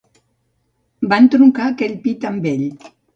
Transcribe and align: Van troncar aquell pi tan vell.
Van 1.11 1.29
troncar 1.35 1.65
aquell 1.73 1.93
pi 2.07 2.15
tan 2.25 2.41
vell. 2.47 2.65